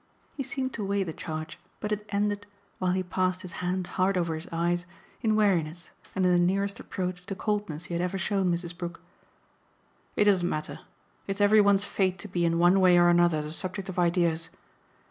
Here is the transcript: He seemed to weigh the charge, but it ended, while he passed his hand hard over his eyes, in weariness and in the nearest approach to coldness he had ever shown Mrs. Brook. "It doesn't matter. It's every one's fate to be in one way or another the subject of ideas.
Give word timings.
He 0.35 0.41
seemed 0.41 0.73
to 0.73 0.83
weigh 0.83 1.03
the 1.03 1.13
charge, 1.13 1.59
but 1.79 1.91
it 1.91 2.07
ended, 2.09 2.47
while 2.79 2.93
he 2.93 3.03
passed 3.03 3.43
his 3.43 3.51
hand 3.61 3.85
hard 3.85 4.17
over 4.17 4.33
his 4.33 4.47
eyes, 4.51 4.87
in 5.21 5.35
weariness 5.35 5.91
and 6.15 6.25
in 6.25 6.31
the 6.33 6.39
nearest 6.41 6.79
approach 6.79 7.23
to 7.27 7.35
coldness 7.35 7.85
he 7.85 7.93
had 7.93 8.01
ever 8.01 8.17
shown 8.17 8.51
Mrs. 8.51 8.75
Brook. 8.75 9.01
"It 10.15 10.23
doesn't 10.23 10.49
matter. 10.49 10.79
It's 11.27 11.39
every 11.39 11.61
one's 11.61 11.83
fate 11.83 12.17
to 12.17 12.27
be 12.27 12.45
in 12.45 12.57
one 12.57 12.79
way 12.79 12.97
or 12.97 13.09
another 13.09 13.43
the 13.43 13.53
subject 13.53 13.89
of 13.89 13.99
ideas. 13.99 14.49